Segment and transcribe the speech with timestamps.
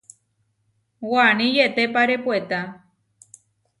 [1.11, 2.59] Waní yetépare puetá.